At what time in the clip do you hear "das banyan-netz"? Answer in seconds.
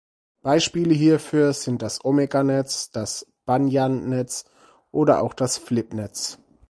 2.89-4.45